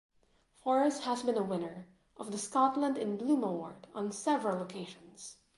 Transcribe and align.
Forres 0.63 1.01
has 1.01 1.21
been 1.21 1.37
a 1.37 1.43
winner 1.43 1.85
of 2.17 2.31
the 2.31 2.39
Scotland 2.39 2.97
in 2.97 3.17
Bloom 3.17 3.43
award 3.43 3.85
on 3.93 4.11
several 4.11 4.59
occasions. 4.63 5.37